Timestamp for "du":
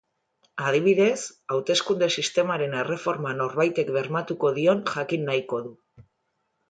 5.69-5.77